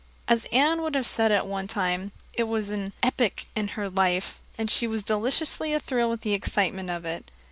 As 0.27 0.45
Anne 0.51 0.81
would 0.81 0.95
have 0.95 1.05
said 1.05 1.31
at 1.31 1.45
one 1.45 1.67
time, 1.67 2.11
it 2.33 2.45
was 2.45 2.71
"an 2.71 2.91
epoch 3.03 3.45
in 3.55 3.67
her 3.77 3.87
life," 3.87 4.39
and 4.57 4.67
she 4.67 4.87
was 4.87 5.03
deliciously 5.03 5.75
athrill 5.75 6.09
with 6.09 6.21
the 6.21 6.33
excitement 6.33 6.89
of 6.89 7.05
it. 7.05 7.29